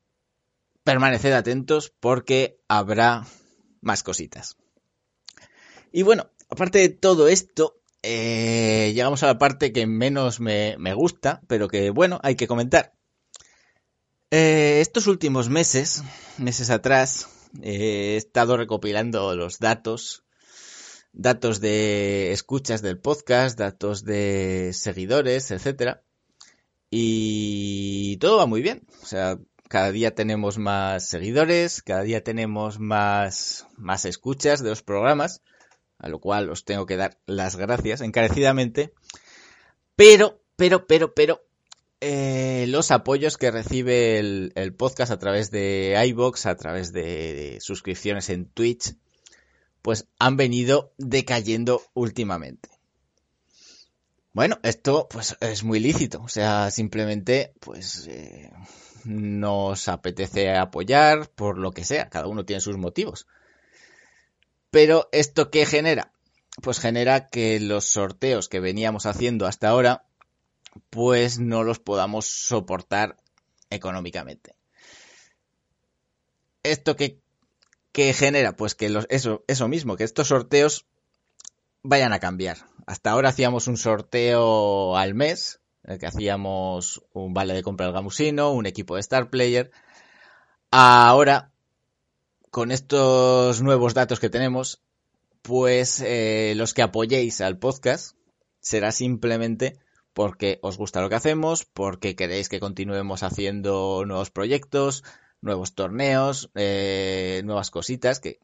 permaneced 0.85 1.33
atentos 1.33 1.93
porque 2.01 2.61
habrá 2.69 3.27
más 3.81 4.03
cositas. 4.03 4.57
Y 5.93 6.03
bueno, 6.03 6.31
aparte 6.49 6.79
de 6.79 6.89
todo 6.89 7.29
esto, 7.29 7.83
eh, 8.03 8.93
llegamos 8.95 9.23
a 9.23 9.27
la 9.27 9.39
parte 9.39 9.73
que 9.73 9.87
menos 9.87 10.41
me, 10.41 10.95
gusta, 10.95 11.43
pero 11.47 11.69
que 11.69 11.91
bueno, 11.91 12.19
hay 12.23 12.35
que 12.35 12.49
comentar. 12.49 12.95
Eh, 14.31 14.79
estos 14.81 15.07
últimos 15.07 15.51
meses, 15.51 16.03
meses 16.39 16.71
atrás, 16.71 17.29
he 17.63 18.17
estado 18.17 18.57
recopilando 18.57 19.37
los 19.37 19.59
datos, 19.59 20.25
datos 21.13 21.61
de 21.61 22.33
escuchas 22.33 22.83
del 22.83 22.99
podcast, 22.99 23.59
datos 23.59 24.05
de 24.05 24.71
seguidores, 24.73 25.51
etcétera, 25.51 26.03
y 26.91 28.17
todo 28.19 28.39
va 28.39 28.47
muy 28.47 28.63
bien. 28.63 28.87
O 29.03 29.07
sea, 29.07 29.39
cada 29.69 29.91
día 29.91 30.15
tenemos 30.15 30.59
más 30.59 31.09
seguidores, 31.09 31.83
cada 31.83 32.03
día 32.03 32.23
tenemos 32.23 32.79
más, 32.79 33.67
más 33.77 34.05
escuchas 34.05 34.63
de 34.63 34.69
los 34.69 34.83
programas, 34.83 35.41
a 35.99 36.09
lo 36.09 36.21
cual 36.21 36.51
os 36.51 36.65
tengo 36.65 36.85
que 36.85 36.97
dar 36.97 37.19
las 37.27 37.57
gracias 37.57 38.03
encarecidamente. 38.03 38.93
Pero, 39.97 40.43
pero, 40.57 40.87
pero, 40.87 41.15
pero, 41.15 41.43
eh, 42.05 42.67
los 42.69 42.91
apoyos 42.91 43.39
que 43.39 43.51
recibe 43.51 44.19
el, 44.19 44.75
podcast 44.77 45.13
a 45.13 45.19
través 45.19 45.51
de 45.51 45.95
iBox, 46.09 46.47
a 46.47 46.57
través 46.57 46.93
de, 46.93 47.59
suscripciones 47.61 48.29
en 48.29 48.47
Twitch, 48.47 48.97
pues 49.83 50.07
han 50.19 50.37
venido 50.37 50.93
decayendo 50.97 51.83
últimamente. 51.93 52.71
Bueno, 54.33 54.59
esto 54.63 55.09
pues 55.11 55.37
es 55.41 55.63
muy 55.63 55.79
lícito, 55.79 56.23
o 56.23 56.29
sea, 56.29 56.71
simplemente 56.71 57.53
pues 57.61 58.07
eh, 58.07 58.51
nos 59.05 59.89
apetece 59.89 60.57
apoyar 60.57 61.29
por 61.29 61.59
lo 61.59 61.73
que 61.73 61.85
sea, 61.85 62.09
cada 62.09 62.29
uno 62.29 62.47
tiene 62.47 62.61
sus 62.61 62.79
motivos. 62.79 63.27
Pero 64.71 65.11
esto 65.13 65.51
qué 65.51 65.67
genera? 65.67 66.13
Pues 66.63 66.79
genera 66.81 67.29
que 67.29 67.61
los 67.61 67.85
sorteos 67.85 68.49
que 68.49 68.61
veníamos 68.61 69.05
haciendo 69.05 69.47
hasta 69.47 69.69
ahora 69.69 70.07
pues 70.89 71.39
no 71.39 71.65
los 71.65 71.79
podamos 71.79 72.27
soportar 72.27 73.17
económicamente. 73.69 74.55
¿Esto 76.63 76.97
qué, 76.97 77.22
genera? 77.95 78.57
Pues 78.57 78.75
que 78.75 78.89
los, 78.89 79.07
eso, 79.11 79.45
eso 79.47 79.69
mismo, 79.69 79.97
que 79.97 80.05
estos 80.05 80.29
sorteos 80.29 80.87
vayan 81.83 82.13
a 82.13 82.21
cambiar. 82.21 82.59
Hasta 82.87 83.11
ahora 83.11 83.29
hacíamos 83.31 83.67
un 83.69 83.77
sorteo 83.77 84.97
al 84.97 85.15
mes, 85.15 85.61
que 86.01 86.07
hacíamos 86.07 87.03
un 87.13 87.35
vale 87.35 87.55
de 87.55 87.63
compra 87.63 87.87
del 87.87 87.95
gamusino, 87.95 88.53
un 88.53 88.67
equipo 88.67 88.95
de 88.95 89.01
Star 89.01 89.31
Player. 89.31 89.71
Ahora, 90.71 91.53
con 92.51 92.71
estos 92.71 93.63
nuevos 93.63 93.95
datos 93.95 94.21
que 94.21 94.31
tenemos, 94.31 94.81
pues 95.43 96.01
eh, 96.01 96.55
los 96.57 96.73
que 96.75 96.83
apoyéis 96.83 97.41
al 97.41 97.59
podcast 97.59 98.17
será 98.61 98.93
simplemente 98.93 99.79
porque 100.13 100.59
os 100.63 100.77
gusta 100.77 101.01
lo 101.01 101.09
que 101.09 101.17
hacemos, 101.17 101.65
porque 101.65 102.15
queréis 102.15 102.49
que 102.49 102.61
continuemos 102.61 103.23
haciendo 103.23 104.05
nuevos 104.07 104.31
proyectos, 104.31 105.05
nuevos 105.43 105.75
torneos, 105.75 106.51
eh, 106.55 107.43
nuevas 107.45 107.71
cositas 107.71 108.21
que 108.21 108.41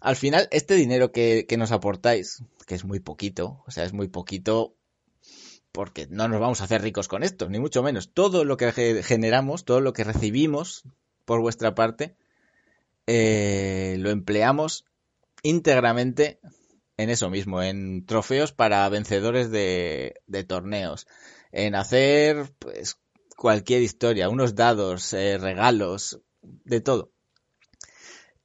al 0.00 0.16
final 0.16 0.48
este 0.50 0.74
dinero 0.74 1.12
que, 1.12 1.44
que 1.48 1.56
nos 1.56 1.72
aportáis, 1.72 2.42
que 2.66 2.74
es 2.74 2.84
muy 2.84 3.00
poquito, 3.00 3.62
o 3.66 3.70
sea, 3.70 3.84
es 3.84 3.92
muy 3.92 4.08
poquito 4.08 4.74
porque 5.72 6.06
no 6.10 6.28
nos 6.28 6.40
vamos 6.40 6.60
a 6.60 6.64
hacer 6.64 6.82
ricos 6.82 7.08
con 7.08 7.22
esto, 7.22 7.48
ni 7.48 7.58
mucho 7.58 7.82
menos. 7.82 8.12
Todo 8.12 8.44
lo 8.44 8.56
que 8.56 8.72
generamos, 9.02 9.64
todo 9.64 9.80
lo 9.80 9.92
que 9.92 10.04
recibimos 10.04 10.84
por 11.24 11.40
vuestra 11.40 11.74
parte, 11.74 12.16
eh, 13.06 13.96
lo 13.98 14.10
empleamos 14.10 14.84
íntegramente 15.42 16.40
en 16.96 17.10
eso 17.10 17.30
mismo, 17.30 17.62
en 17.62 18.04
trofeos 18.06 18.52
para 18.52 18.88
vencedores 18.88 19.50
de, 19.50 20.14
torneos, 20.48 21.06
en 21.52 21.74
hacer 21.74 22.52
pues 22.58 22.98
cualquier 23.36 23.82
historia, 23.82 24.28
unos 24.28 24.56
dados, 24.56 25.12
eh, 25.12 25.38
regalos, 25.38 26.20
de 26.64 26.80
todo. 26.80 27.12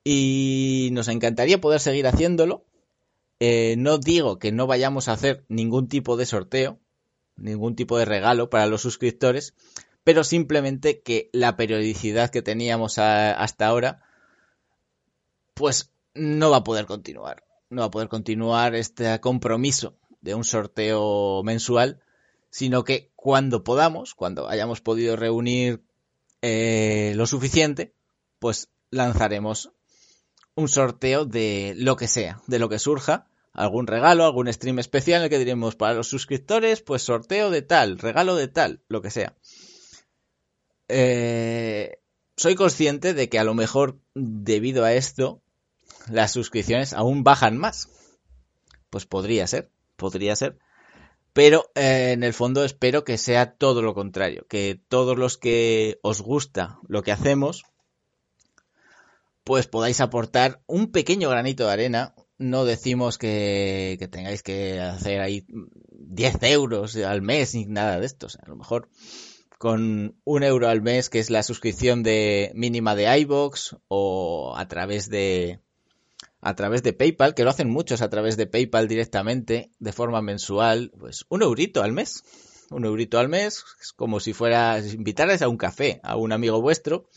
Y 0.03 0.89
nos 0.91 1.07
encantaría 1.07 1.61
poder 1.61 1.79
seguir 1.79 2.07
haciéndolo. 2.07 2.65
Eh, 3.39 3.75
no 3.77 3.97
digo 3.97 4.39
que 4.39 4.51
no 4.51 4.67
vayamos 4.67 5.07
a 5.07 5.13
hacer 5.13 5.45
ningún 5.47 5.87
tipo 5.87 6.17
de 6.17 6.25
sorteo, 6.25 6.79
ningún 7.35 7.75
tipo 7.75 7.97
de 7.97 8.05
regalo 8.05 8.49
para 8.49 8.67
los 8.67 8.81
suscriptores, 8.81 9.53
pero 10.03 10.23
simplemente 10.23 11.01
que 11.01 11.29
la 11.33 11.55
periodicidad 11.55 12.29
que 12.29 12.41
teníamos 12.41 12.97
hasta 12.97 13.67
ahora, 13.67 14.03
pues 15.53 15.91
no 16.13 16.51
va 16.51 16.57
a 16.57 16.63
poder 16.63 16.85
continuar. 16.85 17.43
No 17.69 17.81
va 17.81 17.87
a 17.87 17.91
poder 17.91 18.09
continuar 18.09 18.75
este 18.75 19.19
compromiso 19.19 19.97
de 20.21 20.35
un 20.35 20.43
sorteo 20.43 21.43
mensual, 21.43 22.01
sino 22.49 22.83
que 22.83 23.11
cuando 23.15 23.63
podamos, 23.63 24.13
cuando 24.13 24.47
hayamos 24.47 24.79
podido 24.81 25.15
reunir 25.15 25.83
eh, 26.45 27.13
lo 27.15 27.25
suficiente, 27.25 27.95
pues 28.38 28.69
lanzaremos 28.91 29.71
un 30.56 30.67
sorteo 30.67 31.23
de 31.23 31.73
lo 31.77 31.95
que 31.95 32.10
sea, 32.10 32.41
de 32.47 32.60
lo 32.60 32.67
que 32.67 32.79
surja, 32.79 33.29
algún 33.53 33.88
regalo, 33.88 34.25
algún 34.25 34.51
stream 34.51 34.79
especial 34.79 35.19
en 35.19 35.23
el 35.23 35.29
que 35.29 35.39
diremos 35.39 35.77
para 35.77 35.93
los 35.93 36.10
suscriptores, 36.10 36.82
pues 36.82 37.01
sorteo 37.01 37.49
de 37.49 37.62
tal, 37.62 37.97
regalo 37.97 38.36
de 38.36 38.49
tal, 38.49 38.84
lo 38.89 39.01
que 39.01 39.10
sea. 39.10 39.38
Eh, 40.89 42.01
soy 42.36 42.56
consciente 42.56 43.13
de 43.13 43.29
que 43.29 43.39
a 43.39 43.45
lo 43.45 43.53
mejor 43.53 44.01
debido 44.13 44.84
a 44.84 44.91
esto 44.93 45.41
las 46.12 46.34
suscripciones 46.34 46.91
aún 46.91 47.23
bajan 47.23 47.58
más. 47.58 47.88
Pues 48.89 49.06
podría 49.06 49.47
ser, 49.47 49.71
podría 49.95 50.36
ser. 50.36 50.60
Pero 51.33 51.71
eh, 51.73 52.11
en 52.11 52.23
el 52.23 52.33
fondo 52.33 52.63
espero 52.63 53.03
que 53.03 53.17
sea 53.17 53.55
todo 53.55 53.81
lo 53.81 53.95
contrario, 53.95 54.45
que 54.47 54.79
todos 54.87 55.17
los 55.17 55.37
que 55.37 55.99
os 56.03 56.21
gusta 56.21 56.77
lo 56.87 57.01
que 57.01 57.11
hacemos, 57.11 57.63
pues 59.43 59.67
podáis 59.67 59.99
aportar 59.99 60.61
un 60.67 60.91
pequeño 60.91 61.29
granito 61.29 61.65
de 61.65 61.73
arena, 61.73 62.15
no 62.37 62.65
decimos 62.65 63.17
que, 63.17 63.97
tengáis 64.11 64.43
que 64.43 64.79
hacer 64.79 65.21
ahí 65.21 65.45
10 65.89 66.43
euros 66.43 66.95
al 66.97 67.21
mes 67.21 67.55
ni 67.55 67.65
nada 67.65 67.99
de 67.99 68.05
esto. 68.05 68.27
a 68.41 68.47
lo 68.47 68.55
mejor 68.55 68.89
con 69.57 70.19
un 70.25 70.43
euro 70.43 70.67
al 70.67 70.81
mes, 70.81 71.09
que 71.09 71.19
es 71.19 71.29
la 71.29 71.41
suscripción 71.41 72.03
de 72.03 72.51
mínima 72.53 72.95
de 72.95 73.17
iBox 73.19 73.77
o 73.87 74.53
a 74.57 74.67
través 74.67 75.09
de 75.09 75.61
a 76.43 76.56
través 76.56 76.84
de 76.84 76.93
PayPal, 76.93 77.34
que 77.34 77.43
lo 77.43 77.49
hacen 77.49 77.69
muchos 77.69 78.01
a 78.01 78.10
través 78.10 78.36
de 78.36 78.47
PayPal 78.47 78.88
directamente, 78.88 79.71
de 79.79 79.93
forma 79.93 80.21
mensual, 80.21 80.91
pues 80.99 81.25
un 81.29 81.41
eurito 81.41 81.82
al 81.82 81.93
mes. 81.93 82.23
Un 82.69 82.86
eurito 82.86 83.19
al 83.19 83.29
mes, 83.29 83.63
es 83.82 83.93
como 83.93 84.19
si 84.19 84.34
fueras 84.34 84.93
invitaras 84.93 85.41
a 85.41 85.47
un 85.47 85.58
café 85.58 85.99
a 86.03 86.17
un 86.17 86.32
amigo 86.32 86.62
vuestro. 86.62 87.08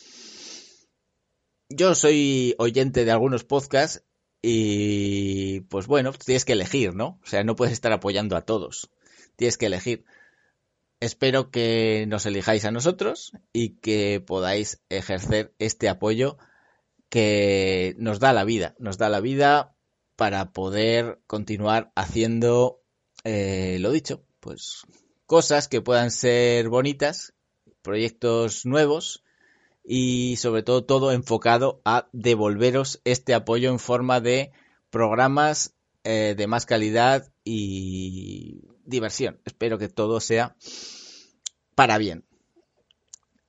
Yo 1.69 1.95
soy 1.95 2.55
oyente 2.59 3.05
de 3.05 3.11
algunos 3.11 3.43
podcasts 3.43 4.05
y 4.43 5.61
pues 5.63 5.87
bueno, 5.87 6.13
tienes 6.13 6.45
que 6.45 6.53
elegir, 6.53 6.95
¿no? 6.95 7.19
O 7.23 7.27
sea, 7.27 7.43
no 7.43 7.57
puedes 7.57 7.73
estar 7.73 7.93
apoyando 7.93 8.37
a 8.37 8.43
todos. 8.43 8.91
Tienes 9.35 9.59
que 9.59 9.67
elegir. 9.67 10.05
Espero 11.01 11.51
que 11.51 12.05
nos 12.07 12.27
elijáis 12.27 12.65
a 12.65 12.71
nosotros 12.71 13.33
y 13.53 13.71
que 13.81 14.23
podáis 14.25 14.83
ejercer 14.89 15.53
este 15.59 15.89
apoyo 15.89 16.39
que 17.09 17.95
nos 17.99 18.21
da 18.21 18.33
la 18.33 18.45
vida. 18.45 18.75
Nos 18.79 18.99
da 18.99 19.09
la 19.09 19.21
vida 19.21 19.77
para 20.17 20.53
poder 20.53 21.21
continuar 21.27 21.93
haciendo 21.95 22.83
eh, 23.25 23.79
lo 23.81 23.91
dicho, 23.91 24.25
pues 24.41 24.83
cosas 25.27 25.69
que 25.69 25.83
puedan 25.83 26.11
ser 26.11 26.69
bonitas, 26.69 27.35
proyectos 27.83 28.65
nuevos 28.65 29.25
y 29.85 30.37
sobre 30.37 30.63
todo 30.63 30.85
todo 30.85 31.13
enfocado 31.13 31.81
a 31.85 32.09
devolveros 32.13 33.01
este 33.05 33.35
apoyo 33.35 33.71
en 33.71 33.79
forma 33.79 34.21
de 34.21 34.53
programas 34.91 35.75
eh, 36.05 36.35
de 36.37 36.47
más 36.47 36.67
calidad 36.67 37.33
y 37.45 38.63
diversión. 38.85 39.41
Espero 39.45 39.79
que 39.79 39.89
todo 39.89 40.21
sea 40.21 40.57
para 41.75 41.99
bien. 41.99 42.25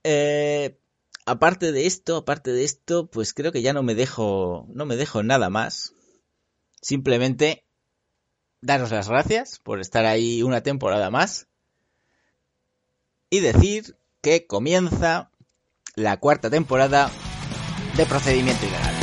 Eh, 0.04 0.80
aparte 1.28 1.74
de 1.74 1.86
esto, 1.86 2.16
aparte 2.16 2.52
de 2.52 2.64
esto, 2.64 3.08
pues 3.08 3.34
creo 3.34 3.52
que 3.52 3.62
ya 3.62 3.74
no 3.74 3.84
me 3.84 3.94
dejo, 3.94 4.66
no 4.70 4.86
me 4.86 4.96
dejo 4.96 5.22
nada 5.22 5.50
más. 5.50 5.94
Simplemente 6.82 7.66
daros 8.62 8.92
las 8.92 9.10
gracias 9.10 9.60
por 9.60 9.82
estar 9.82 10.06
ahí 10.06 10.42
una 10.42 10.62
temporada 10.62 11.12
más 11.12 11.48
y 13.30 13.42
decir 13.42 13.98
que 14.22 14.48
comienza 14.48 15.30
la 15.96 16.18
cuarta 16.18 16.50
temporada 16.50 17.12
de 17.98 18.06
Procedimiento 18.06 18.66
Ilegal. 18.66 18.97